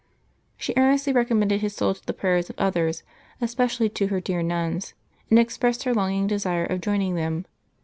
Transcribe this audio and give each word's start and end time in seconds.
She 0.57 0.73
earnestly 0.77 1.13
recom 1.13 1.43
inended 1.43 1.59
his 1.61 1.75
soul 1.75 1.93
to 1.93 2.03
the 2.03 2.11
prayers 2.11 2.49
of 2.49 2.57
others, 2.57 3.03
especially 3.39 3.87
to 3.89 4.07
her 4.07 4.19
dear 4.19 4.41
nuns, 4.41 4.95
and 5.29 5.37
expressed 5.37 5.83
her 5.83 5.93
longing 5.93 6.25
desire 6.25 6.65
of 6.65 6.81
joining 6.81 7.13
them. 7.13 7.45